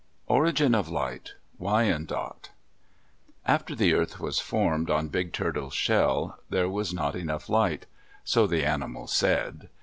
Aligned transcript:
ORIGIN 0.25 0.73
OF 0.73 0.89
LIGHT 0.89 1.33
Wyandot 1.59 2.49
After 3.45 3.75
the 3.75 3.93
earth 3.93 4.19
was 4.19 4.39
formed 4.39 4.89
on 4.89 5.09
Big 5.09 5.31
Turtle's 5.31 5.75
shell, 5.75 6.39
there 6.49 6.67
was 6.67 6.91
not 6.91 7.15
enough 7.15 7.49
light, 7.49 7.85
so 8.23 8.47
the 8.47 8.65
animals 8.65 9.13
said. 9.13 9.69